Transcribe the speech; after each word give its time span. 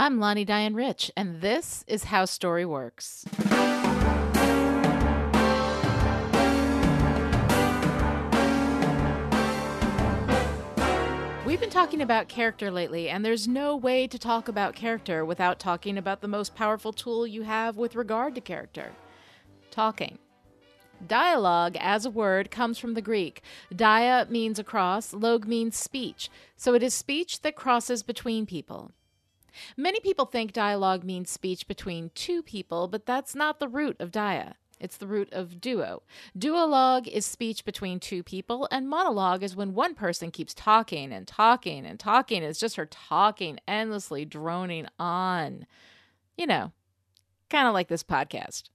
I'm 0.00 0.18
Lani 0.18 0.46
Diane 0.46 0.72
Rich, 0.72 1.10
and 1.14 1.42
this 1.42 1.84
is 1.86 2.04
How 2.04 2.24
Story 2.24 2.64
Works. 2.64 3.26
We've 11.44 11.60
been 11.60 11.68
talking 11.68 12.00
about 12.00 12.28
character 12.28 12.70
lately, 12.70 13.10
and 13.10 13.22
there's 13.22 13.46
no 13.46 13.76
way 13.76 14.06
to 14.06 14.18
talk 14.18 14.48
about 14.48 14.74
character 14.74 15.22
without 15.22 15.58
talking 15.58 15.98
about 15.98 16.22
the 16.22 16.28
most 16.28 16.54
powerful 16.54 16.94
tool 16.94 17.26
you 17.26 17.42
have 17.42 17.76
with 17.76 17.94
regard 17.94 18.34
to 18.36 18.40
character 18.40 18.92
talking. 19.70 20.18
Dialogue, 21.06 21.76
as 21.78 22.06
a 22.06 22.10
word, 22.10 22.50
comes 22.50 22.78
from 22.78 22.94
the 22.94 23.02
Greek. 23.02 23.42
Dia 23.76 24.26
means 24.30 24.58
across, 24.58 25.12
log 25.12 25.46
means 25.46 25.76
speech, 25.76 26.30
so 26.56 26.72
it 26.72 26.82
is 26.82 26.94
speech 26.94 27.42
that 27.42 27.54
crosses 27.54 28.02
between 28.02 28.46
people. 28.46 28.92
Many 29.76 30.00
people 30.00 30.26
think 30.26 30.52
dialogue 30.52 31.04
means 31.04 31.30
speech 31.30 31.66
between 31.66 32.10
two 32.14 32.42
people, 32.42 32.88
but 32.88 33.06
that's 33.06 33.34
not 33.34 33.58
the 33.58 33.68
root 33.68 33.96
of 34.00 34.12
dia. 34.12 34.56
It's 34.80 34.96
the 34.96 35.06
root 35.06 35.28
of 35.32 35.60
duo. 35.60 36.02
Duologue 36.36 37.06
is 37.06 37.26
speech 37.26 37.66
between 37.66 38.00
two 38.00 38.22
people, 38.22 38.66
and 38.70 38.88
monologue 38.88 39.42
is 39.42 39.54
when 39.54 39.74
one 39.74 39.94
person 39.94 40.30
keeps 40.30 40.54
talking 40.54 41.12
and 41.12 41.28
talking 41.28 41.84
and 41.84 42.00
talking. 42.00 42.42
It's 42.42 42.58
just 42.58 42.76
her 42.76 42.86
talking 42.86 43.60
endlessly, 43.68 44.24
droning 44.24 44.86
on. 44.98 45.66
You 46.38 46.46
know, 46.46 46.72
kind 47.50 47.68
of 47.68 47.74
like 47.74 47.88
this 47.88 48.02
podcast. 48.02 48.70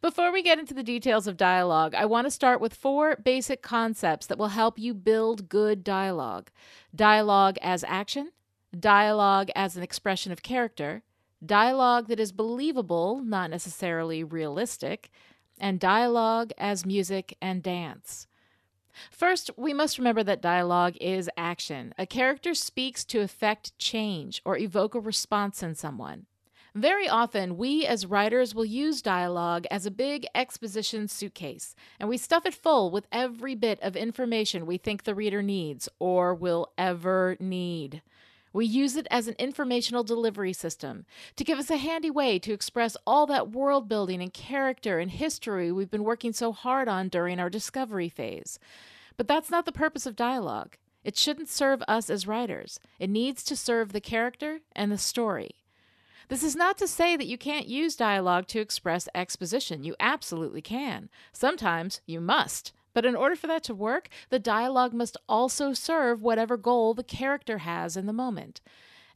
Before 0.00 0.32
we 0.32 0.42
get 0.42 0.58
into 0.58 0.74
the 0.74 0.82
details 0.82 1.26
of 1.26 1.36
dialogue, 1.36 1.94
I 1.94 2.06
want 2.06 2.26
to 2.26 2.30
start 2.30 2.60
with 2.60 2.74
four 2.74 3.16
basic 3.16 3.62
concepts 3.62 4.26
that 4.26 4.38
will 4.38 4.48
help 4.48 4.78
you 4.78 4.94
build 4.94 5.48
good 5.48 5.84
dialogue 5.84 6.50
dialogue 6.94 7.56
as 7.62 7.84
action, 7.84 8.30
dialogue 8.78 9.50
as 9.54 9.76
an 9.76 9.82
expression 9.82 10.32
of 10.32 10.42
character, 10.42 11.02
dialogue 11.44 12.08
that 12.08 12.20
is 12.20 12.32
believable, 12.32 13.20
not 13.24 13.50
necessarily 13.50 14.24
realistic, 14.24 15.10
and 15.58 15.78
dialogue 15.78 16.52
as 16.58 16.86
music 16.86 17.36
and 17.40 17.62
dance. 17.62 18.26
First, 19.10 19.50
we 19.56 19.72
must 19.72 19.98
remember 19.98 20.22
that 20.22 20.42
dialogue 20.42 20.96
is 21.00 21.30
action. 21.36 21.94
A 21.98 22.06
character 22.06 22.54
speaks 22.54 23.04
to 23.06 23.20
effect 23.20 23.76
change 23.78 24.42
or 24.44 24.58
evoke 24.58 24.94
a 24.94 25.00
response 25.00 25.62
in 25.62 25.74
someone. 25.74 26.26
Very 26.74 27.06
often, 27.06 27.58
we 27.58 27.84
as 27.84 28.06
writers 28.06 28.54
will 28.54 28.64
use 28.64 29.02
dialogue 29.02 29.66
as 29.70 29.84
a 29.84 29.90
big 29.90 30.26
exposition 30.34 31.06
suitcase, 31.06 31.74
and 32.00 32.08
we 32.08 32.16
stuff 32.16 32.46
it 32.46 32.54
full 32.54 32.90
with 32.90 33.06
every 33.12 33.54
bit 33.54 33.78
of 33.82 33.94
information 33.94 34.64
we 34.64 34.78
think 34.78 35.02
the 35.02 35.14
reader 35.14 35.42
needs 35.42 35.86
or 35.98 36.34
will 36.34 36.72
ever 36.78 37.36
need. 37.38 38.00
We 38.52 38.66
use 38.66 38.96
it 38.96 39.06
as 39.10 39.28
an 39.28 39.34
informational 39.38 40.04
delivery 40.04 40.52
system 40.52 41.06
to 41.36 41.44
give 41.44 41.58
us 41.58 41.70
a 41.70 41.76
handy 41.76 42.10
way 42.10 42.38
to 42.40 42.52
express 42.52 42.96
all 43.06 43.26
that 43.26 43.50
world 43.50 43.88
building 43.88 44.20
and 44.20 44.32
character 44.32 44.98
and 44.98 45.10
history 45.10 45.72
we've 45.72 45.90
been 45.90 46.04
working 46.04 46.32
so 46.32 46.52
hard 46.52 46.88
on 46.88 47.08
during 47.08 47.40
our 47.40 47.48
discovery 47.48 48.08
phase. 48.08 48.58
But 49.16 49.28
that's 49.28 49.50
not 49.50 49.64
the 49.64 49.72
purpose 49.72 50.06
of 50.06 50.16
dialogue. 50.16 50.76
It 51.04 51.16
shouldn't 51.16 51.48
serve 51.48 51.82
us 51.88 52.10
as 52.10 52.26
writers, 52.26 52.78
it 52.98 53.10
needs 53.10 53.42
to 53.44 53.56
serve 53.56 53.92
the 53.92 54.00
character 54.00 54.60
and 54.74 54.92
the 54.92 54.98
story. 54.98 55.56
This 56.28 56.42
is 56.42 56.56
not 56.56 56.78
to 56.78 56.88
say 56.88 57.16
that 57.16 57.26
you 57.26 57.36
can't 57.36 57.68
use 57.68 57.96
dialogue 57.96 58.46
to 58.48 58.60
express 58.60 59.08
exposition. 59.14 59.84
You 59.84 59.94
absolutely 60.00 60.62
can. 60.62 61.10
Sometimes 61.32 62.00
you 62.06 62.20
must. 62.20 62.72
But 62.94 63.04
in 63.04 63.16
order 63.16 63.36
for 63.36 63.46
that 63.46 63.62
to 63.64 63.74
work, 63.74 64.08
the 64.28 64.38
dialogue 64.38 64.92
must 64.92 65.16
also 65.28 65.72
serve 65.72 66.22
whatever 66.22 66.56
goal 66.56 66.94
the 66.94 67.02
character 67.02 67.58
has 67.58 67.96
in 67.96 68.06
the 68.06 68.12
moment. 68.12 68.60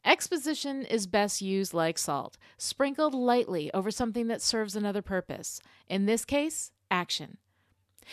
Exposition 0.05 0.83
is 0.83 1.07
best 1.07 1.41
used 1.41 1.73
like 1.73 1.97
salt, 1.97 2.37
sprinkled 2.57 3.13
lightly 3.13 3.71
over 3.73 3.91
something 3.91 4.27
that 4.27 4.41
serves 4.41 4.75
another 4.75 5.01
purpose. 5.01 5.59
In 5.89 6.05
this 6.05 6.23
case, 6.23 6.71
action. 6.89 7.37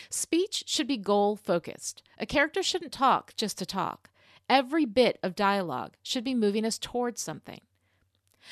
Speech 0.09 0.65
should 0.67 0.87
be 0.87 0.97
goal 0.97 1.35
focused. 1.35 2.03
A 2.19 2.25
character 2.25 2.61
shouldn't 2.61 2.91
talk 2.91 3.33
just 3.37 3.57
to 3.59 3.65
talk. 3.65 4.09
Every 4.49 4.85
bit 4.85 5.17
of 5.23 5.35
dialogue 5.35 5.93
should 6.03 6.23
be 6.23 6.35
moving 6.35 6.65
us 6.65 6.77
towards 6.77 7.21
something. 7.21 7.61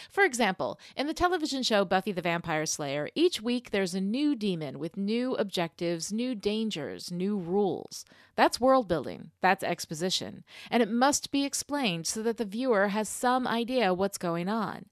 For 0.09 0.23
example, 0.23 0.79
in 0.95 1.07
the 1.07 1.13
television 1.13 1.63
show 1.63 1.85
Buffy 1.85 2.11
the 2.11 2.21
Vampire 2.21 2.65
Slayer, 2.65 3.09
each 3.15 3.41
week 3.41 3.71
there's 3.71 3.93
a 3.93 4.01
new 4.01 4.35
demon 4.35 4.79
with 4.79 4.97
new 4.97 5.35
objectives, 5.35 6.11
new 6.11 6.35
dangers, 6.35 7.11
new 7.11 7.37
rules. 7.37 8.05
That's 8.35 8.59
world 8.59 8.87
building, 8.87 9.31
that's 9.41 9.63
exposition, 9.63 10.43
and 10.71 10.81
it 10.81 10.89
must 10.89 11.31
be 11.31 11.45
explained 11.45 12.07
so 12.07 12.23
that 12.23 12.37
the 12.37 12.45
viewer 12.45 12.89
has 12.89 13.07
some 13.07 13.47
idea 13.47 13.93
what's 13.93 14.17
going 14.17 14.49
on. 14.49 14.85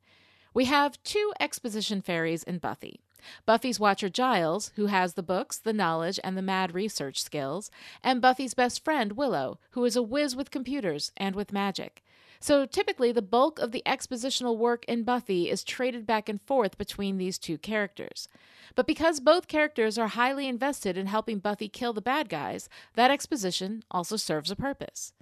We 0.54 0.66
have 0.66 1.02
two 1.04 1.34
exposition 1.40 2.02
fairies 2.02 2.44
in 2.44 2.58
Buffy. 2.60 3.00
Buffy's 3.46 3.80
watcher 3.80 4.10
Giles, 4.10 4.72
who 4.76 4.88
has 4.88 5.14
the 5.14 5.24
books, 5.24 5.58
the 5.58 5.74
knowledge, 5.74 6.20
and 6.24 6.36
the 6.36 6.42
mad 6.42 6.74
research 6.74 7.22
skills, 7.22 7.70
and 8.04 8.22
Buffy's 8.22 8.54
best 8.54 8.84
friend 8.84 9.14
Willow, 9.14 9.60
who 9.72 9.86
is 9.86 9.96
a 9.96 10.02
whiz 10.02 10.36
with 10.36 10.52
computers 10.52 11.12
and 11.18 11.36
with 11.36 11.54
magic. 11.54 12.04
So 12.42 12.66
typically, 12.66 13.12
the 13.12 13.22
bulk 13.22 13.60
of 13.60 13.72
the 13.72 13.84
expositional 13.86 14.58
work 14.58 14.84
in 14.86 15.04
Buffy 15.04 15.48
is 15.48 15.64
traded 15.64 16.08
back 16.08 16.28
and 16.28 16.42
forth 16.42 16.76
between 16.76 17.18
these 17.18 17.38
two 17.38 17.60
characters. 17.60 18.28
But 18.74 18.88
because 18.88 19.20
both 19.20 19.48
characters 19.48 20.00
are 20.00 20.08
highly 20.08 20.48
invested 20.48 20.98
in 20.98 21.06
helping 21.06 21.38
Buffy 21.38 21.70
kill 21.70 21.94
the 21.94 22.02
bad 22.02 22.30
guys, 22.30 22.68
that 22.96 23.12
exposition 23.12 23.84
also 23.92 24.18
serves 24.18 24.50
a 24.50 24.56
purpose. 24.56 25.14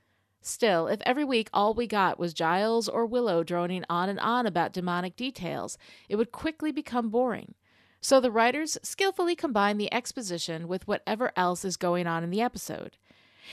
Still, 0.41 0.87
if 0.87 1.01
every 1.05 1.25
week 1.25 1.49
all 1.53 1.73
we 1.73 1.87
got 1.87 2.17
was 2.17 2.33
Giles 2.33 2.87
or 2.87 3.05
Willow 3.05 3.43
droning 3.43 3.83
on 3.89 4.07
and 4.07 4.19
on 4.21 4.45
about 4.45 4.71
demonic 4.71 5.17
details, 5.17 5.77
it 6.07 6.15
would 6.15 6.31
quickly 6.31 6.71
become 6.71 7.09
boring. 7.09 7.53
So 7.99 8.21
the 8.21 8.31
writers 8.31 8.77
skillfully 8.81 9.35
combine 9.35 9.77
the 9.77 9.93
exposition 9.93 10.69
with 10.69 10.87
whatever 10.87 11.33
else 11.35 11.65
is 11.65 11.75
going 11.75 12.07
on 12.07 12.23
in 12.23 12.29
the 12.29 12.41
episode. 12.41 12.95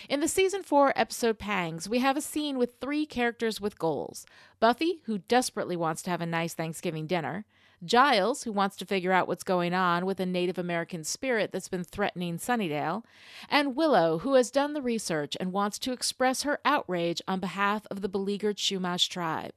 In 0.08 0.20
the 0.20 0.28
season 0.28 0.62
4 0.62 0.92
episode 0.96 1.38
Pangs, 1.38 1.88
we 1.88 1.98
have 2.00 2.16
a 2.16 2.20
scene 2.20 2.58
with 2.58 2.80
three 2.80 3.06
characters 3.06 3.60
with 3.60 3.78
goals 3.78 4.26
Buffy, 4.60 5.00
who 5.04 5.18
desperately 5.18 5.76
wants 5.76 6.02
to 6.02 6.10
have 6.10 6.20
a 6.20 6.26
nice 6.26 6.54
Thanksgiving 6.54 7.06
dinner, 7.06 7.44
Giles, 7.84 8.44
who 8.44 8.52
wants 8.52 8.76
to 8.76 8.86
figure 8.86 9.12
out 9.12 9.28
what's 9.28 9.44
going 9.44 9.74
on 9.74 10.06
with 10.06 10.18
a 10.18 10.26
Native 10.26 10.58
American 10.58 11.04
spirit 11.04 11.52
that's 11.52 11.68
been 11.68 11.84
threatening 11.84 12.38
Sunnydale, 12.38 13.04
and 13.50 13.76
Willow, 13.76 14.18
who 14.18 14.34
has 14.34 14.50
done 14.50 14.72
the 14.72 14.82
research 14.82 15.36
and 15.38 15.52
wants 15.52 15.78
to 15.80 15.92
express 15.92 16.42
her 16.42 16.60
outrage 16.64 17.20
on 17.28 17.38
behalf 17.40 17.86
of 17.90 18.00
the 18.00 18.08
beleaguered 18.08 18.56
Chumash 18.56 19.08
tribe. 19.08 19.54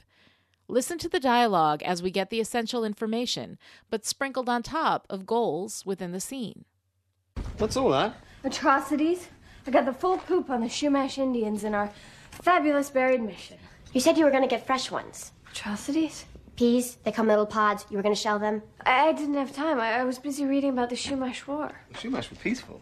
Listen 0.67 0.97
to 0.99 1.09
the 1.09 1.19
dialogue 1.19 1.81
as 1.83 2.03
we 2.03 2.11
get 2.11 2.29
the 2.29 2.39
essential 2.39 2.83
information, 2.83 3.57
but 3.89 4.05
sprinkled 4.05 4.49
on 4.49 4.61
top 4.61 5.07
of 5.09 5.25
goals 5.25 5.85
within 5.85 6.11
the 6.11 6.19
scene. 6.19 6.65
What's 7.57 7.77
all 7.77 7.89
that? 7.89 8.17
Atrocities. 8.43 9.29
I 9.69 9.71
got 9.71 9.85
the 9.85 9.93
full 9.93 10.17
poop 10.17 10.49
on 10.49 10.61
the 10.61 10.67
Chumash 10.67 11.19
Indians 11.19 11.63
in 11.63 11.75
our 11.75 11.91
fabulous 12.31 12.89
buried 12.89 13.21
mission. 13.21 13.57
You 13.93 14.01
said 14.01 14.17
you 14.17 14.25
were 14.25 14.31
going 14.31 14.41
to 14.41 14.49
get 14.49 14.65
fresh 14.65 14.89
ones. 14.89 15.31
Atrocities? 15.51 16.25
Peas, 16.55 16.97
they 17.03 17.11
come 17.11 17.27
in 17.27 17.29
little 17.29 17.45
pods. 17.45 17.85
You 17.87 17.97
were 17.97 18.01
going 18.01 18.15
to 18.15 18.19
shell 18.19 18.39
them. 18.39 18.63
I, 18.83 19.09
I 19.09 19.11
didn't 19.11 19.35
have 19.35 19.53
time. 19.53 19.79
I, 19.79 19.99
I 19.99 20.05
was 20.05 20.17
busy 20.17 20.43
reading 20.43 20.71
about 20.71 20.89
the 20.89 20.95
Chumash 20.95 21.45
War. 21.45 21.71
The 21.91 21.99
Chumash 21.99 22.31
were 22.31 22.37
peaceful. 22.37 22.81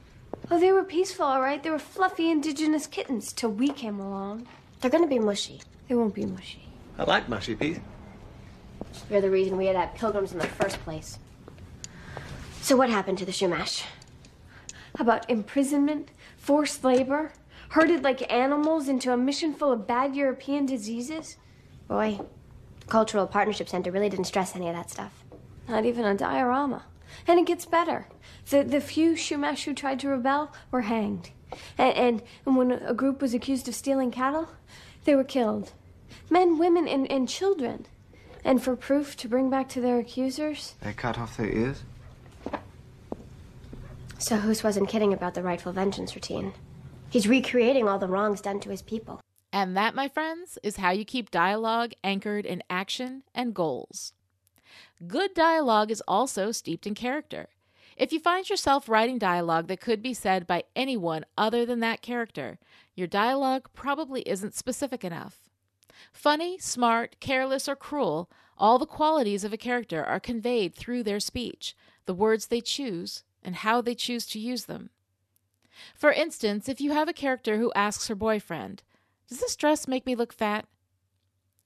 Oh, 0.50 0.62
they 0.62 0.72
were 0.72 0.86
peaceful, 0.86 1.26
all 1.26 1.42
right. 1.42 1.62
They 1.62 1.72
were 1.72 1.78
fluffy 1.78 2.32
indigenous 2.32 2.88
kittens 2.88 3.34
till 3.34 3.52
we 3.52 3.68
came 3.68 4.00
along. 4.00 4.48
They're 4.80 4.90
going 4.90 5.04
to 5.04 5.10
be 5.10 5.20
mushy. 5.20 5.62
They 5.90 5.96
won't 5.96 6.16
be 6.16 6.26
mushy. 6.26 6.70
I 6.98 7.04
like 7.04 7.28
mushy 7.28 7.56
peas. 7.56 7.82
You're 9.12 9.20
the 9.20 9.30
reason 9.30 9.58
we 9.58 9.66
had 9.66 9.76
that 9.76 9.96
pilgrims 9.96 10.32
in 10.32 10.38
the 10.38 10.48
first 10.48 10.80
place. 10.86 11.20
So 12.62 12.78
what 12.78 12.90
happened 12.90 13.18
to 13.18 13.26
the 13.26 13.34
Chumash? 13.34 13.84
How 14.96 15.04
about 15.04 15.30
imprisonment, 15.30 16.10
forced 16.48 16.82
labor, 16.86 17.34
herded 17.72 18.06
like 18.06 18.32
animals 18.32 18.88
into 18.88 19.12
a 19.12 19.18
mission 19.18 19.54
full 19.54 19.74
of 19.74 19.86
bad 19.86 20.16
European 20.16 20.66
diseases? 20.66 21.36
Boy, 21.90 22.22
Cultural 22.88 23.28
Partnership 23.28 23.68
Center 23.68 23.92
really 23.92 24.08
didn't 24.08 24.28
stress 24.28 24.56
any 24.56 24.70
of 24.70 24.74
that 24.74 24.90
stuff. 24.90 25.26
Not 25.68 25.84
even 25.84 26.06
a 26.06 26.16
diorama. 26.16 26.86
And 27.28 27.38
it 27.38 27.46
gets 27.46 27.66
better. 27.66 28.08
The, 28.50 28.64
the 28.64 28.80
few 28.80 29.16
Chumash 29.16 29.66
who 29.66 29.74
tried 29.74 30.00
to 30.00 30.08
rebel 30.08 30.54
were 30.72 30.84
hanged. 30.84 31.32
And, 31.78 31.94
and, 31.98 32.24
and 32.46 32.56
when 32.56 32.72
a 32.72 32.94
group 32.94 33.22
was 33.22 33.34
accused 33.34 33.68
of 33.68 33.76
stealing 33.76 34.12
cattle, 34.12 34.48
they 35.04 35.16
were 35.16 35.26
killed. 35.26 35.74
Men, 36.30 36.58
women, 36.58 36.88
and, 36.88 37.12
and 37.12 37.28
children. 37.28 37.88
And 38.46 38.64
for 38.64 38.78
proof 38.78 39.18
to 39.18 39.28
bring 39.28 39.50
back 39.50 39.68
to 39.70 39.82
their 39.82 40.00
accusers, 40.00 40.76
They 40.80 40.94
cut 40.94 41.20
off 41.20 41.36
their 41.36 41.50
ears? 41.52 41.84
So 44.20 44.38
Hus 44.38 44.64
wasn't 44.64 44.90
kidding 44.90 45.14
about 45.14 45.36
the 45.36 45.44
rightful 45.44 45.72
vengeance 45.72 46.16
routine. 46.16 46.54
He's 47.10 47.28
recreating 47.28 47.88
all 47.88 48.00
the 48.00 48.08
wrongs 48.08 48.42
done 48.42 48.60
to 48.62 48.70
his 48.70 48.82
people. 48.82 49.22
And 49.54 49.78
that, 49.78 49.96
my 49.96 50.08
friends, 50.08 50.58
is 50.64 50.78
how 50.78 50.90
you 50.90 51.06
keep 51.06 51.32
dialogue 51.32 51.94
anchored 52.04 52.46
in 52.46 52.64
action 52.70 53.24
and 53.34 53.54
goals. 53.54 54.14
Good 55.06 55.34
dialogue 55.34 55.92
is 55.92 56.04
also 56.08 56.52
steeped 56.52 56.88
in 56.88 56.96
character. 56.96 57.50
If 57.96 58.12
you 58.12 58.20
find 58.20 58.50
yourself 58.50 58.90
writing 58.90 59.18
dialogue 59.18 59.68
that 59.68 59.82
could 59.82 60.02
be 60.02 60.14
said 60.14 60.46
by 60.46 60.64
anyone 60.76 61.26
other 61.38 61.66
than 61.66 61.80
that 61.80 62.02
character, 62.02 62.60
your 62.96 63.08
dialogue 63.08 63.70
probably 63.74 64.22
isn't 64.22 64.56
specific 64.56 65.04
enough. 65.04 65.40
Funny, 66.12 66.58
smart, 66.58 67.16
careless, 67.20 67.70
or 67.70 67.76
cruel, 67.76 68.30
all 68.58 68.78
the 68.78 68.86
qualities 68.86 69.44
of 69.44 69.54
a 69.54 69.58
character 69.58 70.04
are 70.04 70.20
conveyed 70.20 70.76
through 70.76 71.04
their 71.04 71.20
speech, 71.20 71.76
the 72.06 72.14
words 72.14 72.48
they 72.48 72.62
choose, 72.62 73.24
and 73.48 73.56
how 73.56 73.80
they 73.80 73.96
choose 73.96 74.26
to 74.26 74.40
use 74.40 74.66
them. 74.66 74.90
For 75.96 76.12
instance, 76.12 76.68
if 76.68 76.82
you 76.82 76.92
have 76.92 77.08
a 77.08 77.14
character 77.14 77.58
who 77.58 77.72
asks 77.74 78.10
her 78.10 78.16
boyfriend, 78.16 78.84
Does 79.30 79.40
this 79.40 79.56
dress 79.56 79.88
make 79.88 80.06
me 80.06 80.16
look 80.16 80.34
fat? 80.34 80.66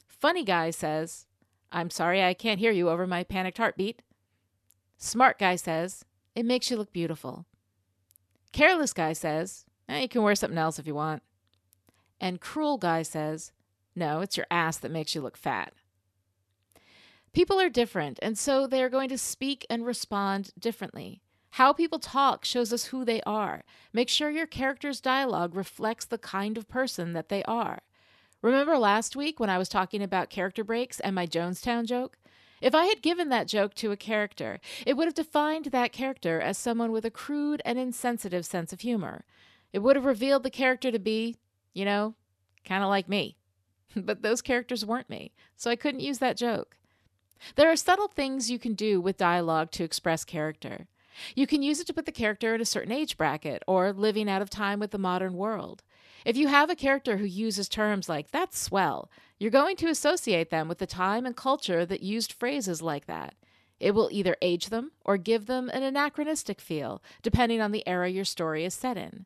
Funny 0.07 0.43
guy 0.43 0.69
says, 0.69 1.25
I'm 1.71 1.89
sorry 1.89 2.23
I 2.23 2.35
can't 2.35 2.59
hear 2.59 2.71
you 2.71 2.89
over 2.89 3.07
my 3.07 3.23
panicked 3.23 3.57
heartbeat. 3.57 4.03
Smart 4.99 5.39
guy 5.39 5.55
says, 5.55 6.05
It 6.35 6.45
makes 6.45 6.69
you 6.69 6.77
look 6.77 6.93
beautiful. 6.93 7.45
Careless 8.51 8.93
guy 8.93 9.13
says, 9.13 9.65
eh, 9.89 10.01
You 10.01 10.07
can 10.07 10.21
wear 10.21 10.35
something 10.35 10.59
else 10.59 10.77
if 10.77 10.85
you 10.85 10.93
want. 10.93 11.23
And 12.19 12.39
cruel 12.39 12.77
guy 12.77 13.01
says, 13.01 13.53
No, 13.95 14.21
it's 14.21 14.37
your 14.37 14.45
ass 14.51 14.77
that 14.77 14.91
makes 14.91 15.15
you 15.15 15.21
look 15.21 15.35
fat. 15.35 15.73
People 17.33 17.59
are 17.59 17.69
different, 17.69 18.19
and 18.21 18.37
so 18.37 18.67
they 18.67 18.83
are 18.83 18.89
going 18.89 19.09
to 19.09 19.17
speak 19.17 19.65
and 19.67 19.83
respond 19.83 20.51
differently. 20.59 21.21
How 21.55 21.73
people 21.73 21.99
talk 21.99 22.45
shows 22.45 22.71
us 22.71 22.85
who 22.85 23.03
they 23.03 23.21
are. 23.23 23.63
Make 23.91 24.07
sure 24.07 24.29
your 24.29 24.47
character's 24.47 25.01
dialogue 25.01 25.53
reflects 25.53 26.05
the 26.05 26.17
kind 26.17 26.57
of 26.57 26.69
person 26.69 27.13
that 27.13 27.29
they 27.29 27.43
are. 27.43 27.81
Remember 28.41 28.77
last 28.77 29.15
week 29.15 29.39
when 29.39 29.49
I 29.49 29.57
was 29.57 29.69
talking 29.69 30.01
about 30.01 30.29
character 30.29 30.63
breaks 30.63 30.99
and 31.01 31.13
my 31.13 31.27
Jonestown 31.27 31.85
joke? 31.85 32.17
If 32.61 32.73
I 32.73 32.85
had 32.85 33.01
given 33.01 33.29
that 33.29 33.47
joke 33.47 33.73
to 33.75 33.91
a 33.91 33.97
character, 33.97 34.59
it 34.85 34.95
would 34.95 35.07
have 35.07 35.13
defined 35.13 35.65
that 35.65 35.91
character 35.91 36.39
as 36.39 36.57
someone 36.57 36.91
with 36.91 37.05
a 37.05 37.11
crude 37.11 37.61
and 37.65 37.77
insensitive 37.77 38.45
sense 38.45 38.71
of 38.71 38.81
humor. 38.81 39.25
It 39.73 39.79
would 39.79 39.95
have 39.95 40.05
revealed 40.05 40.43
the 40.43 40.49
character 40.49 40.91
to 40.91 40.99
be, 40.99 41.35
you 41.73 41.85
know, 41.85 42.15
kind 42.63 42.83
of 42.83 42.89
like 42.89 43.09
me. 43.09 43.35
but 43.95 44.21
those 44.21 44.41
characters 44.41 44.85
weren't 44.85 45.09
me, 45.09 45.33
so 45.57 45.69
I 45.69 45.75
couldn't 45.75 46.01
use 46.01 46.19
that 46.19 46.37
joke. 46.37 46.77
There 47.55 47.69
are 47.71 47.75
subtle 47.75 48.07
things 48.07 48.51
you 48.51 48.59
can 48.59 48.73
do 48.73 49.01
with 49.01 49.17
dialogue 49.17 49.71
to 49.71 49.83
express 49.83 50.23
character. 50.23 50.87
You 51.35 51.47
can 51.47 51.61
use 51.61 51.79
it 51.79 51.87
to 51.87 51.93
put 51.93 52.05
the 52.05 52.11
character 52.11 52.55
in 52.55 52.61
a 52.61 52.65
certain 52.65 52.91
age 52.91 53.17
bracket 53.17 53.63
or 53.67 53.93
living 53.93 54.29
out 54.29 54.41
of 54.41 54.49
time 54.49 54.79
with 54.79 54.91
the 54.91 54.97
modern 54.97 55.33
world. 55.33 55.83
If 56.25 56.37
you 56.37 56.47
have 56.47 56.69
a 56.69 56.75
character 56.75 57.17
who 57.17 57.25
uses 57.25 57.67
terms 57.67 58.07
like, 58.07 58.31
that's 58.31 58.59
swell, 58.59 59.09
you're 59.39 59.49
going 59.49 59.75
to 59.77 59.89
associate 59.89 60.51
them 60.51 60.67
with 60.67 60.77
the 60.77 60.85
time 60.85 61.25
and 61.25 61.35
culture 61.35 61.85
that 61.85 62.01
used 62.01 62.33
phrases 62.33 62.81
like 62.81 63.07
that. 63.07 63.33
It 63.79 63.95
will 63.95 64.09
either 64.11 64.37
age 64.43 64.69
them 64.69 64.91
or 65.03 65.17
give 65.17 65.47
them 65.47 65.67
an 65.69 65.81
anachronistic 65.81 66.61
feel, 66.61 67.01
depending 67.23 67.59
on 67.59 67.71
the 67.71 67.87
era 67.87 68.09
your 68.09 68.25
story 68.25 68.63
is 68.63 68.75
set 68.75 68.97
in. 68.97 69.25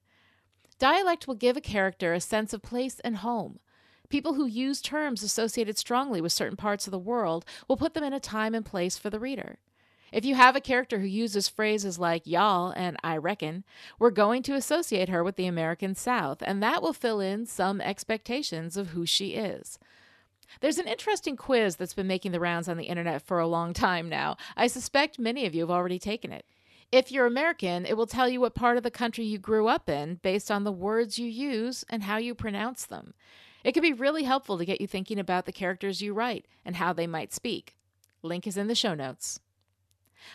Dialect 0.79 1.27
will 1.27 1.35
give 1.35 1.57
a 1.57 1.61
character 1.61 2.13
a 2.13 2.21
sense 2.21 2.53
of 2.53 2.61
place 2.61 3.01
and 3.01 3.17
home. 3.17 3.59
People 4.07 4.35
who 4.35 4.45
use 4.45 4.81
terms 4.81 5.23
associated 5.23 5.77
strongly 5.77 6.21
with 6.21 6.31
certain 6.31 6.55
parts 6.55 6.87
of 6.87 6.91
the 6.91 6.99
world 6.99 7.43
will 7.67 7.75
put 7.75 7.93
them 7.93 8.03
in 8.03 8.13
a 8.13 8.19
time 8.19 8.55
and 8.55 8.65
place 8.65 8.97
for 8.97 9.09
the 9.09 9.19
reader. 9.19 9.57
If 10.15 10.23
you 10.23 10.35
have 10.35 10.55
a 10.55 10.61
character 10.61 10.99
who 10.99 11.07
uses 11.07 11.49
phrases 11.49 11.99
like 11.99 12.25
y'all 12.25 12.71
and 12.73 12.95
I 13.03 13.17
reckon, 13.17 13.65
we're 13.99 14.11
going 14.11 14.43
to 14.43 14.55
associate 14.55 15.09
her 15.09 15.25
with 15.25 15.35
the 15.35 15.45
American 15.45 15.93
South, 15.93 16.37
and 16.41 16.63
that 16.63 16.81
will 16.81 16.93
fill 16.93 17.19
in 17.19 17.45
some 17.45 17.81
expectations 17.81 18.77
of 18.77 18.91
who 18.91 19.05
she 19.05 19.31
is. 19.31 19.77
There's 20.61 20.77
an 20.77 20.87
interesting 20.87 21.35
quiz 21.35 21.75
that's 21.75 21.93
been 21.93 22.07
making 22.07 22.31
the 22.31 22.39
rounds 22.39 22.69
on 22.69 22.77
the 22.77 22.85
internet 22.85 23.23
for 23.23 23.39
a 23.39 23.45
long 23.45 23.73
time 23.73 24.07
now. 24.07 24.37
I 24.55 24.67
suspect 24.67 25.19
many 25.19 25.45
of 25.45 25.53
you 25.53 25.63
have 25.63 25.69
already 25.69 25.99
taken 25.99 26.31
it. 26.31 26.45
If 26.93 27.11
you're 27.11 27.25
American, 27.25 27.85
it 27.85 27.97
will 27.97 28.07
tell 28.07 28.29
you 28.29 28.39
what 28.39 28.55
part 28.55 28.77
of 28.77 28.83
the 28.83 28.91
country 28.91 29.25
you 29.25 29.37
grew 29.37 29.67
up 29.67 29.89
in 29.89 30.21
based 30.23 30.49
on 30.49 30.63
the 30.63 30.71
words 30.71 31.19
you 31.19 31.27
use 31.27 31.83
and 31.89 32.03
how 32.03 32.19
you 32.19 32.33
pronounce 32.33 32.85
them. 32.85 33.15
It 33.65 33.73
can 33.73 33.83
be 33.83 33.91
really 33.91 34.23
helpful 34.23 34.57
to 34.59 34.65
get 34.65 34.79
you 34.79 34.87
thinking 34.87 35.19
about 35.19 35.45
the 35.45 35.51
characters 35.51 36.01
you 36.01 36.13
write 36.13 36.45
and 36.63 36.77
how 36.77 36.93
they 36.93 37.05
might 37.05 37.33
speak. 37.33 37.75
Link 38.23 38.47
is 38.47 38.55
in 38.55 38.67
the 38.67 38.75
show 38.75 38.93
notes. 38.93 39.41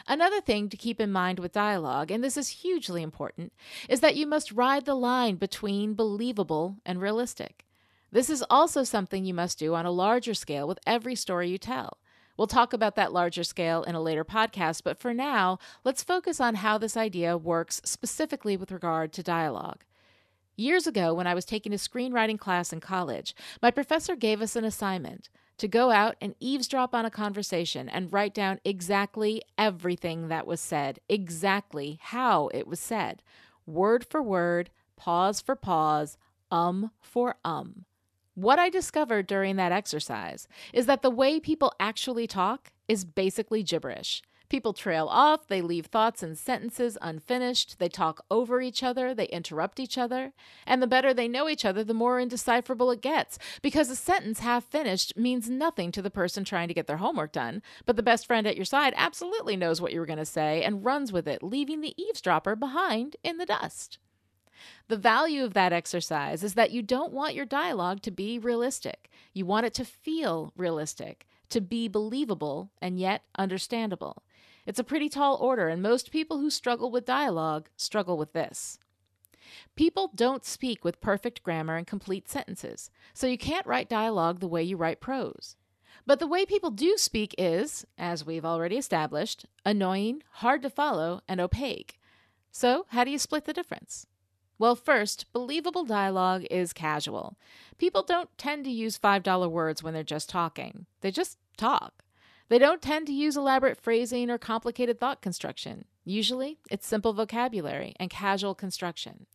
Another 0.06 0.40
thing 0.40 0.68
to 0.68 0.76
keep 0.76 1.00
in 1.00 1.12
mind 1.12 1.38
with 1.38 1.52
dialogue, 1.52 2.10
and 2.10 2.22
this 2.22 2.36
is 2.36 2.48
hugely 2.48 3.02
important, 3.02 3.52
is 3.88 4.00
that 4.00 4.16
you 4.16 4.26
must 4.26 4.52
ride 4.52 4.84
the 4.84 4.94
line 4.94 5.36
between 5.36 5.94
believable 5.94 6.76
and 6.84 7.00
realistic. 7.00 7.64
This 8.12 8.28
is 8.28 8.44
also 8.50 8.82
something 8.82 9.24
you 9.24 9.34
must 9.34 9.58
do 9.58 9.74
on 9.74 9.86
a 9.86 9.90
larger 9.90 10.34
scale 10.34 10.66
with 10.66 10.80
every 10.86 11.14
story 11.14 11.48
you 11.48 11.58
tell. 11.58 11.98
We'll 12.36 12.46
talk 12.46 12.72
about 12.72 12.96
that 12.96 13.12
larger 13.12 13.44
scale 13.44 13.82
in 13.82 13.94
a 13.94 14.00
later 14.00 14.24
podcast, 14.24 14.82
but 14.82 14.98
for 14.98 15.12
now, 15.12 15.58
let's 15.84 16.02
focus 16.02 16.40
on 16.40 16.56
how 16.56 16.78
this 16.78 16.96
idea 16.96 17.36
works 17.36 17.82
specifically 17.84 18.56
with 18.56 18.72
regard 18.72 19.12
to 19.12 19.22
dialogue. 19.22 19.84
Years 20.56 20.86
ago, 20.86 21.14
when 21.14 21.26
I 21.26 21.34
was 21.34 21.44
taking 21.44 21.72
a 21.72 21.76
screenwriting 21.76 22.38
class 22.38 22.72
in 22.72 22.80
college, 22.80 23.34
my 23.62 23.70
professor 23.70 24.16
gave 24.16 24.42
us 24.42 24.56
an 24.56 24.64
assignment 24.64 25.28
to 25.60 25.68
go 25.68 25.90
out 25.90 26.16
and 26.22 26.34
eavesdrop 26.40 26.94
on 26.94 27.04
a 27.04 27.10
conversation 27.10 27.86
and 27.88 28.12
write 28.12 28.32
down 28.32 28.58
exactly 28.64 29.42
everything 29.58 30.28
that 30.28 30.46
was 30.46 30.60
said, 30.60 30.98
exactly 31.08 31.98
how 32.00 32.48
it 32.54 32.66
was 32.66 32.80
said, 32.80 33.22
word 33.66 34.02
for 34.02 34.22
word, 34.22 34.70
pause 34.96 35.40
for 35.40 35.54
pause, 35.54 36.16
um 36.50 36.90
for 37.02 37.36
um. 37.44 37.84
What 38.34 38.58
I 38.58 38.70
discovered 38.70 39.26
during 39.26 39.56
that 39.56 39.70
exercise 39.70 40.48
is 40.72 40.86
that 40.86 41.02
the 41.02 41.10
way 41.10 41.38
people 41.38 41.74
actually 41.78 42.26
talk 42.26 42.72
is 42.88 43.04
basically 43.04 43.62
gibberish. 43.62 44.22
People 44.50 44.72
trail 44.72 45.06
off, 45.08 45.46
they 45.46 45.62
leave 45.62 45.86
thoughts 45.86 46.24
and 46.24 46.36
sentences 46.36 46.98
unfinished, 47.00 47.78
they 47.78 47.88
talk 47.88 48.24
over 48.32 48.60
each 48.60 48.82
other, 48.82 49.14
they 49.14 49.26
interrupt 49.26 49.78
each 49.78 49.96
other. 49.96 50.32
And 50.66 50.82
the 50.82 50.88
better 50.88 51.14
they 51.14 51.28
know 51.28 51.48
each 51.48 51.64
other, 51.64 51.84
the 51.84 51.94
more 51.94 52.18
indecipherable 52.18 52.90
it 52.90 53.00
gets, 53.00 53.38
because 53.62 53.88
a 53.90 53.96
sentence 53.96 54.40
half 54.40 54.64
finished 54.64 55.16
means 55.16 55.48
nothing 55.48 55.92
to 55.92 56.02
the 56.02 56.10
person 56.10 56.42
trying 56.42 56.66
to 56.66 56.74
get 56.74 56.88
their 56.88 56.96
homework 56.96 57.30
done. 57.30 57.62
But 57.86 57.94
the 57.94 58.02
best 58.02 58.26
friend 58.26 58.44
at 58.44 58.56
your 58.56 58.64
side 58.64 58.92
absolutely 58.96 59.56
knows 59.56 59.80
what 59.80 59.92
you 59.92 60.00
were 60.00 60.06
going 60.06 60.18
to 60.18 60.24
say 60.24 60.64
and 60.64 60.84
runs 60.84 61.12
with 61.12 61.28
it, 61.28 61.44
leaving 61.44 61.80
the 61.80 61.94
eavesdropper 61.96 62.56
behind 62.56 63.14
in 63.22 63.36
the 63.36 63.46
dust. 63.46 63.98
The 64.88 64.96
value 64.96 65.44
of 65.44 65.54
that 65.54 65.72
exercise 65.72 66.42
is 66.42 66.54
that 66.54 66.72
you 66.72 66.82
don't 66.82 67.12
want 67.12 67.36
your 67.36 67.46
dialogue 67.46 68.02
to 68.02 68.10
be 68.10 68.36
realistic. 68.36 69.08
You 69.32 69.46
want 69.46 69.66
it 69.66 69.74
to 69.74 69.84
feel 69.84 70.52
realistic, 70.56 71.28
to 71.50 71.60
be 71.60 71.86
believable 71.86 72.72
and 72.82 72.98
yet 72.98 73.22
understandable. 73.38 74.24
It's 74.70 74.78
a 74.78 74.84
pretty 74.84 75.08
tall 75.08 75.34
order, 75.34 75.66
and 75.66 75.82
most 75.82 76.12
people 76.12 76.38
who 76.38 76.48
struggle 76.48 76.92
with 76.92 77.04
dialogue 77.04 77.68
struggle 77.76 78.16
with 78.16 78.34
this. 78.34 78.78
People 79.74 80.12
don't 80.14 80.44
speak 80.44 80.84
with 80.84 81.00
perfect 81.00 81.42
grammar 81.42 81.74
and 81.74 81.88
complete 81.88 82.28
sentences, 82.28 82.88
so 83.12 83.26
you 83.26 83.36
can't 83.36 83.66
write 83.66 83.88
dialogue 83.88 84.38
the 84.38 84.46
way 84.46 84.62
you 84.62 84.76
write 84.76 85.00
prose. 85.00 85.56
But 86.06 86.20
the 86.20 86.28
way 86.28 86.46
people 86.46 86.70
do 86.70 86.96
speak 86.96 87.34
is, 87.36 87.84
as 87.98 88.24
we've 88.24 88.44
already 88.44 88.76
established, 88.76 89.44
annoying, 89.66 90.22
hard 90.34 90.62
to 90.62 90.70
follow, 90.70 91.20
and 91.26 91.40
opaque. 91.40 91.98
So, 92.52 92.86
how 92.90 93.02
do 93.02 93.10
you 93.10 93.18
split 93.18 93.46
the 93.46 93.52
difference? 93.52 94.06
Well, 94.56 94.76
first, 94.76 95.32
believable 95.32 95.84
dialogue 95.84 96.44
is 96.48 96.72
casual. 96.72 97.36
People 97.76 98.04
don't 98.04 98.30
tend 98.38 98.62
to 98.66 98.70
use 98.70 98.96
$5 98.96 99.50
words 99.50 99.82
when 99.82 99.94
they're 99.94 100.04
just 100.04 100.28
talking, 100.28 100.86
they 101.00 101.10
just 101.10 101.38
talk. 101.56 102.04
They 102.50 102.58
don't 102.58 102.82
tend 102.82 103.06
to 103.06 103.12
use 103.12 103.36
elaborate 103.36 103.80
phrasing 103.80 104.28
or 104.28 104.36
complicated 104.36 104.98
thought 104.98 105.22
construction. 105.22 105.84
Usually, 106.04 106.58
it's 106.68 106.84
simple 106.84 107.12
vocabulary 107.12 107.94
and 108.00 108.10
casual 108.10 108.56
construction. 108.56 109.26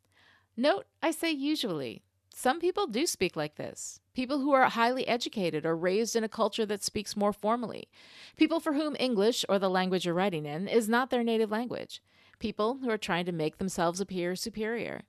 Note, 0.57 0.85
I 1.01 1.11
say 1.11 1.31
usually. 1.31 2.03
Some 2.33 2.59
people 2.59 2.87
do 2.87 3.07
speak 3.07 3.37
like 3.37 3.55
this. 3.55 4.01
People 4.13 4.39
who 4.39 4.51
are 4.51 4.65
highly 4.65 5.07
educated 5.07 5.65
or 5.65 5.77
raised 5.77 6.17
in 6.17 6.25
a 6.25 6.29
culture 6.29 6.65
that 6.65 6.83
speaks 6.83 7.15
more 7.15 7.31
formally. 7.31 7.87
People 8.35 8.59
for 8.59 8.73
whom 8.73 8.97
English, 8.99 9.45
or 9.47 9.59
the 9.59 9.69
language 9.69 10.03
you're 10.03 10.13
writing 10.13 10.45
in, 10.45 10.67
is 10.67 10.89
not 10.89 11.09
their 11.09 11.23
native 11.23 11.49
language. 11.49 12.03
People 12.39 12.79
who 12.81 12.89
are 12.89 12.97
trying 12.97 13.25
to 13.27 13.31
make 13.31 13.59
themselves 13.59 14.01
appear 14.01 14.35
superior. 14.35 15.03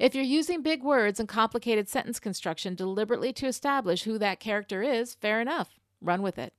If 0.00 0.14
you're 0.14 0.24
using 0.24 0.62
big 0.62 0.82
words 0.82 1.20
and 1.20 1.28
complicated 1.28 1.90
sentence 1.90 2.18
construction 2.18 2.74
deliberately 2.74 3.34
to 3.34 3.46
establish 3.46 4.04
who 4.04 4.16
that 4.16 4.40
character 4.40 4.82
is, 4.82 5.12
fair 5.12 5.42
enough. 5.42 5.78
Run 6.00 6.22
with 6.22 6.38
it. 6.38 6.54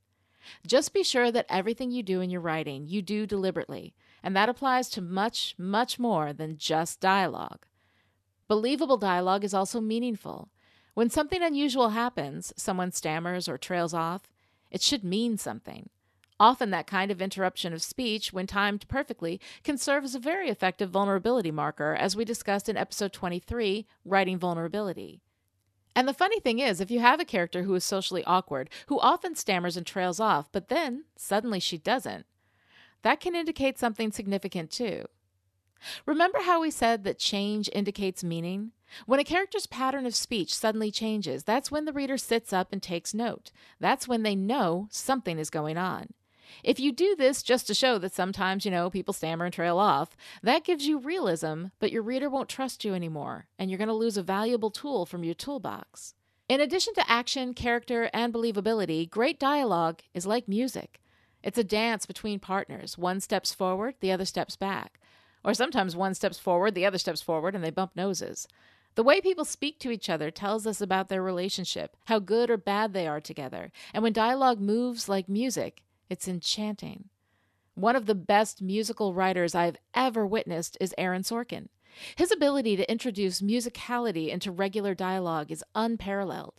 Just 0.65 0.93
be 0.93 1.03
sure 1.03 1.31
that 1.31 1.45
everything 1.49 1.91
you 1.91 2.03
do 2.03 2.21
in 2.21 2.29
your 2.29 2.41
writing, 2.41 2.87
you 2.87 3.01
do 3.01 3.25
deliberately, 3.25 3.93
and 4.23 4.35
that 4.35 4.49
applies 4.49 4.89
to 4.89 5.01
much, 5.01 5.55
much 5.57 5.99
more 5.99 6.33
than 6.33 6.57
just 6.57 6.99
dialogue. 6.99 7.65
Believable 8.47 8.97
dialogue 8.97 9.43
is 9.43 9.53
also 9.53 9.81
meaningful. 9.81 10.49
When 10.93 11.09
something 11.09 11.43
unusual 11.43 11.89
happens, 11.89 12.53
someone 12.55 12.91
stammers 12.91 13.47
or 13.47 13.57
trails 13.57 13.93
off, 13.93 14.31
it 14.71 14.81
should 14.81 15.03
mean 15.03 15.37
something. 15.37 15.89
Often, 16.39 16.69
that 16.69 16.87
kind 16.87 17.09
of 17.09 17.21
interruption 17.21 17.73
of 17.73 17.81
speech, 17.81 18.31
when 18.31 18.45
timed 18.45 18.87
perfectly, 18.87 19.41
can 19.63 19.77
serve 19.77 20.03
as 20.03 20.13
a 20.13 20.19
very 20.19 20.49
effective 20.49 20.91
vulnerability 20.91 21.51
marker, 21.51 21.95
as 21.95 22.15
we 22.15 22.25
discussed 22.25 22.69
in 22.69 22.77
episode 22.77 23.11
23 23.11 23.87
Writing 24.05 24.37
Vulnerability. 24.37 25.19
And 25.97 26.07
the 26.07 26.13
funny 26.13 26.39
thing 26.39 26.59
is, 26.59 26.79
if 26.79 26.91
you 26.91 26.99
have 26.99 27.19
a 27.19 27.25
character 27.25 27.63
who 27.63 27.73
is 27.73 27.83
socially 27.83 28.23
awkward, 28.25 28.69
who 28.85 28.99
often 28.99 29.33
stammers 29.33 29.75
and 29.75 29.83
trails 29.83 30.19
off, 30.19 30.47
but 30.51 30.67
then 30.67 31.05
suddenly 31.15 31.59
she 31.59 31.79
doesn't, 31.79 32.27
that 33.01 33.19
can 33.19 33.35
indicate 33.35 33.79
something 33.79 34.11
significant 34.11 34.69
too. 34.69 35.05
Remember 36.05 36.43
how 36.43 36.61
we 36.61 36.69
said 36.69 37.03
that 37.03 37.17
change 37.17 37.67
indicates 37.73 38.23
meaning? 38.23 38.73
When 39.07 39.19
a 39.19 39.23
character's 39.23 39.65
pattern 39.65 40.05
of 40.05 40.13
speech 40.13 40.53
suddenly 40.53 40.91
changes, 40.91 41.45
that's 41.45 41.71
when 41.71 41.85
the 41.85 41.93
reader 41.93 42.19
sits 42.19 42.53
up 42.53 42.71
and 42.71 42.83
takes 42.83 43.15
note. 43.15 43.51
That's 43.79 44.07
when 44.07 44.21
they 44.21 44.35
know 44.35 44.89
something 44.91 45.39
is 45.39 45.49
going 45.49 45.79
on. 45.79 46.13
If 46.63 46.79
you 46.79 46.91
do 46.91 47.15
this 47.15 47.43
just 47.43 47.67
to 47.67 47.73
show 47.73 47.97
that 47.97 48.13
sometimes, 48.13 48.65
you 48.65 48.71
know, 48.71 48.89
people 48.89 49.13
stammer 49.13 49.45
and 49.45 49.53
trail 49.53 49.77
off, 49.77 50.15
that 50.43 50.63
gives 50.63 50.87
you 50.87 50.97
realism, 50.97 51.65
but 51.79 51.91
your 51.91 52.03
reader 52.03 52.29
won't 52.29 52.49
trust 52.49 52.83
you 52.85 52.93
anymore, 52.93 53.47
and 53.57 53.69
you're 53.69 53.77
going 53.77 53.87
to 53.87 53.93
lose 53.93 54.17
a 54.17 54.23
valuable 54.23 54.71
tool 54.71 55.05
from 55.05 55.23
your 55.23 55.33
toolbox. 55.33 56.13
In 56.49 56.61
addition 56.61 56.93
to 56.93 57.09
action, 57.09 57.53
character, 57.53 58.09
and 58.13 58.33
believability, 58.33 59.09
great 59.09 59.39
dialogue 59.39 60.01
is 60.13 60.25
like 60.25 60.47
music. 60.47 61.01
It's 61.43 61.57
a 61.57 61.63
dance 61.63 62.05
between 62.05 62.39
partners. 62.39 62.97
One 62.97 63.19
steps 63.19 63.53
forward, 63.53 63.95
the 63.99 64.11
other 64.11 64.25
steps 64.25 64.55
back. 64.55 64.99
Or 65.43 65.53
sometimes 65.53 65.95
one 65.95 66.13
steps 66.13 66.39
forward, 66.39 66.73
the 66.73 66.85
other 66.85 66.97
steps 66.97 67.21
forward, 67.21 67.53
and 67.55 67.63
they 67.63 67.69
bump 67.69 67.91
noses. 67.95 68.47
The 68.95 69.03
way 69.03 69.21
people 69.21 69.45
speak 69.45 69.79
to 69.79 69.91
each 69.91 70.09
other 70.09 70.31
tells 70.31 70.65
us 70.65 70.81
about 70.81 71.07
their 71.07 71.21
relationship, 71.21 71.95
how 72.05 72.19
good 72.19 72.49
or 72.49 72.57
bad 72.57 72.93
they 72.93 73.07
are 73.07 73.21
together. 73.21 73.71
And 73.93 74.01
when 74.01 74.11
dialogue 74.11 74.59
moves 74.59 75.07
like 75.07 75.29
music, 75.29 75.83
it's 76.09 76.27
enchanting. 76.27 77.05
One 77.75 77.95
of 77.95 78.05
the 78.05 78.15
best 78.15 78.61
musical 78.61 79.13
writers 79.13 79.53
I've 79.53 79.77
ever 79.93 80.25
witnessed 80.25 80.77
is 80.81 80.95
Aaron 80.97 81.21
Sorkin. 81.21 81.67
His 82.15 82.31
ability 82.31 82.75
to 82.75 82.91
introduce 82.91 83.41
musicality 83.41 84.29
into 84.29 84.51
regular 84.51 84.93
dialogue 84.93 85.51
is 85.51 85.63
unparalleled. 85.75 86.55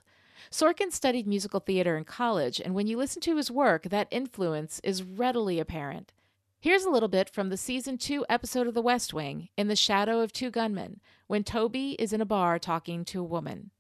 Sorkin 0.50 0.92
studied 0.92 1.26
musical 1.26 1.60
theater 1.60 1.96
in 1.96 2.04
college, 2.04 2.60
and 2.60 2.74
when 2.74 2.86
you 2.86 2.96
listen 2.96 3.20
to 3.22 3.36
his 3.36 3.50
work, 3.50 3.84
that 3.84 4.08
influence 4.10 4.80
is 4.84 5.02
readily 5.02 5.58
apparent. 5.58 6.12
Here's 6.60 6.84
a 6.84 6.90
little 6.90 7.08
bit 7.08 7.30
from 7.30 7.50
the 7.50 7.56
season 7.56 7.98
2 7.98 8.26
episode 8.28 8.66
of 8.66 8.74
The 8.74 8.82
West 8.82 9.14
Wing, 9.14 9.48
In 9.56 9.68
the 9.68 9.76
Shadow 9.76 10.20
of 10.20 10.32
Two 10.32 10.50
Gunmen, 10.50 11.00
when 11.26 11.44
Toby 11.44 11.92
is 11.98 12.12
in 12.12 12.20
a 12.20 12.26
bar 12.26 12.58
talking 12.58 13.04
to 13.06 13.20
a 13.20 13.24
woman. 13.24 13.70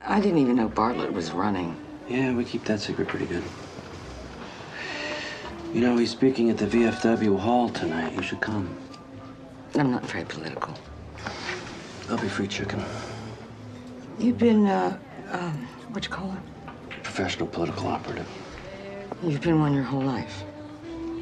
I 0.00 0.20
didn't 0.20 0.38
even 0.38 0.56
know 0.56 0.68
Bartlet 0.68 1.12
was 1.12 1.30
running. 1.32 1.76
Yeah, 2.08 2.34
we 2.34 2.44
keep 2.44 2.64
that 2.64 2.80
secret 2.80 3.08
pretty 3.08 3.26
good. 3.26 3.44
You 5.72 5.82
know, 5.82 5.98
he's 5.98 6.10
speaking 6.10 6.48
at 6.48 6.56
the 6.56 6.66
VFW 6.66 7.38
Hall 7.38 7.68
tonight. 7.68 8.14
You 8.14 8.22
should 8.22 8.40
come. 8.40 8.74
I'm 9.74 9.90
not 9.90 10.04
very 10.06 10.24
political. 10.24 10.74
I'll 12.08 12.16
be 12.16 12.28
free 12.28 12.46
chicken. 12.46 12.82
You've 14.18 14.38
been, 14.38 14.66
uh, 14.66 14.98
um, 15.30 15.68
what 15.90 16.04
you 16.04 16.10
call 16.10 16.32
it? 16.32 17.02
Professional 17.02 17.48
political 17.48 17.86
operative. 17.86 18.26
You've 19.22 19.42
been 19.42 19.60
one 19.60 19.74
your 19.74 19.82
whole 19.82 20.00
life. 20.02 20.42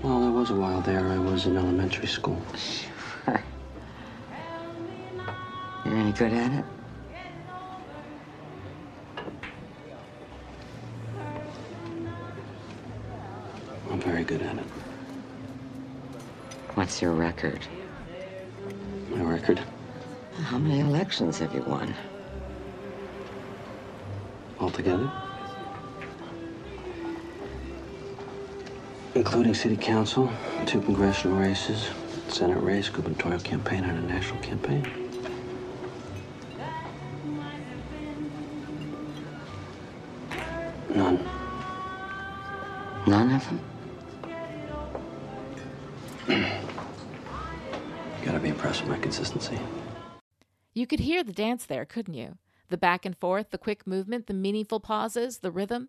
Well, 0.05 0.21
there 0.21 0.31
was 0.31 0.51
a 0.51 0.55
while 0.55 0.81
there. 0.81 1.09
I 1.09 1.19
was 1.19 1.47
in 1.47 1.57
elementary 1.57 2.07
school. 2.07 2.41
Sure. 2.55 3.43
You're 5.85 5.97
any 5.97 6.13
good 6.13 6.33
at 6.33 6.53
it? 6.53 6.65
I'm 13.97 14.03
very 14.03 14.25
good 14.25 14.43
at 14.43 14.59
it. 14.59 14.65
What's 16.75 17.01
your 17.01 17.13
record? 17.13 17.67
My 19.09 19.23
record, 19.23 19.59
How 20.39 20.59
many 20.59 20.81
elections 20.81 21.39
have 21.39 21.55
you 21.55 21.63
won? 21.63 21.95
altogether, 24.61 25.11
including 29.15 29.55
city 29.55 29.79
council, 29.79 30.31
two 30.67 30.83
congressional 30.83 31.39
races, 31.39 31.89
Senate 32.29 32.63
race, 32.63 32.91
gubernatorial 32.91 33.41
campaign, 33.41 33.83
and 33.85 34.05
a 34.05 34.07
national 34.07 34.43
campaign. 34.43 34.87
None. 40.95 41.27
None 43.07 43.31
of 43.35 43.47
them? 43.47 43.61
Consistency. 49.17 49.59
You 50.75 50.87
could 50.87 51.01
hear 51.01 51.25
the 51.25 51.33
dance 51.33 51.65
there, 51.65 51.87
couldn't 51.87 52.13
you? 52.13 52.37
The 52.69 52.77
back 52.77 53.07
and 53.07 53.17
forth, 53.17 53.49
the 53.49 53.57
quick 53.57 53.87
movement, 53.87 54.27
the 54.27 54.35
meaningful 54.35 54.79
pauses, 54.79 55.39
the 55.39 55.51
rhythm. 55.51 55.89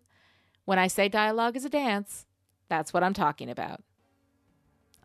When 0.64 0.78
I 0.78 0.86
say 0.86 1.10
dialogue 1.10 1.54
is 1.54 1.66
a 1.66 1.68
dance, 1.68 2.24
that's 2.70 2.94
what 2.94 3.04
I'm 3.04 3.12
talking 3.12 3.50
about. 3.50 3.82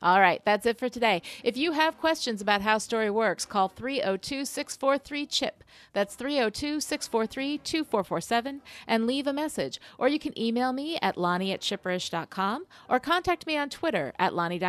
All 0.01 0.22
right, 0.22 0.42
that's 0.46 0.65
it 0.65 0.80
for 0.80 0.88
today. 0.88 1.22
If 1.44 1.58
you 1.58 1.74
have 1.74 1.98
questions 1.98 2.39
about 2.39 2.62
how 2.62 2.77
story 2.77 3.10
works, 3.10 3.46
call 3.46 3.68
302 3.68 4.46
643 4.46 5.25
CHIP. 5.25 5.63
That's 5.92 6.15
302 6.15 6.80
643 6.80 7.58
2447 7.58 8.62
and 8.88 9.06
leave 9.06 9.27
a 9.27 9.34
message. 9.34 9.82
Or 9.98 10.08
you 10.08 10.20
can 10.20 10.38
email 10.39 10.72
me 10.72 10.98
at 11.01 11.18
Lani 11.18 11.51
at 11.51 11.60
chipperish.com 11.60 12.68
or 12.88 13.00
contact 13.01 13.46
me 13.46 13.58
on 13.58 13.70
Twitter 13.70 14.13
at 14.18 14.34
Lani 14.34 14.62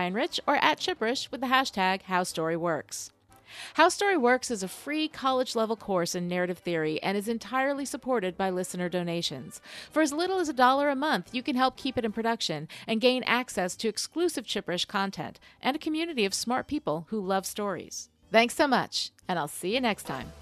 or 0.44 0.56
at 0.56 0.80
Chipperish 0.80 1.30
with 1.30 1.40
the 1.40 1.46
hashtag 1.46 2.02
How 2.02 2.24
Story 2.24 2.56
Works. 2.56 3.12
How 3.74 3.88
Story 3.88 4.16
Works 4.16 4.50
is 4.50 4.62
a 4.62 4.68
free 4.68 5.08
college 5.08 5.54
level 5.54 5.76
course 5.76 6.14
in 6.14 6.28
narrative 6.28 6.58
theory 6.58 7.02
and 7.02 7.16
is 7.16 7.28
entirely 7.28 7.84
supported 7.84 8.36
by 8.36 8.50
listener 8.50 8.88
donations. 8.88 9.60
For 9.90 10.02
as 10.02 10.12
little 10.12 10.38
as 10.38 10.48
a 10.48 10.52
dollar 10.52 10.88
a 10.88 10.96
month, 10.96 11.30
you 11.32 11.42
can 11.42 11.56
help 11.56 11.76
keep 11.76 11.96
it 11.98 12.04
in 12.04 12.12
production 12.12 12.68
and 12.86 13.00
gain 13.00 13.22
access 13.24 13.76
to 13.76 13.88
exclusive 13.88 14.44
Chipperish 14.44 14.86
content 14.86 15.40
and 15.60 15.76
a 15.76 15.80
community 15.80 16.24
of 16.24 16.34
smart 16.34 16.66
people 16.66 17.06
who 17.08 17.20
love 17.20 17.46
stories. 17.46 18.08
Thanks 18.30 18.54
so 18.54 18.66
much, 18.66 19.10
and 19.28 19.38
I'll 19.38 19.48
see 19.48 19.74
you 19.74 19.80
next 19.80 20.04
time. 20.04 20.32